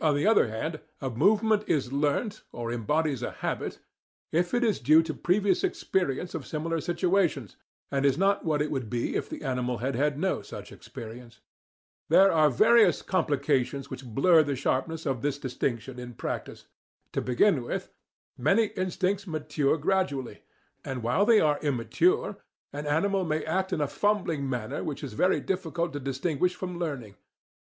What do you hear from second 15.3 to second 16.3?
distinction in